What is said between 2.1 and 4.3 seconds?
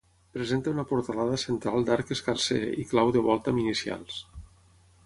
escarser i clau de volta amb inicials.